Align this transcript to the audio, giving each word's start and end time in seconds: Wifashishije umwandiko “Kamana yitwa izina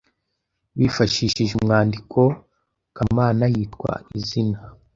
Wifashishije 0.77 1.53
umwandiko 1.59 2.19
“Kamana 2.95 3.45
yitwa 3.53 3.91
izina 4.17 4.59